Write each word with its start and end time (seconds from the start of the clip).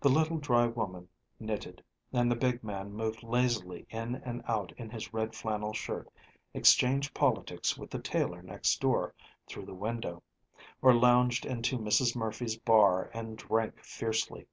The 0.00 0.08
little 0.08 0.38
dry 0.38 0.66
woman 0.66 1.08
knitted, 1.38 1.84
and 2.12 2.28
the 2.28 2.34
big 2.34 2.64
man 2.64 2.92
moved 2.92 3.22
lazily 3.22 3.86
in 3.88 4.16
and 4.16 4.42
out 4.48 4.72
in 4.76 4.90
his 4.90 5.14
red 5.14 5.32
flannel 5.32 5.72
shirt, 5.72 6.10
exchanged 6.52 7.14
politics 7.14 7.78
with 7.78 7.90
the 7.92 8.00
tailor 8.02 8.42
next 8.42 8.80
door 8.80 9.14
through 9.46 9.66
the 9.66 9.72
window, 9.74 10.24
or 10.82 10.92
lounged 10.92 11.46
into 11.46 11.78
Mrs. 11.78 12.16
Murphy's 12.16 12.56
bar 12.56 13.12
and 13.14 13.38
drank 13.38 13.80
fiercely. 13.84 14.48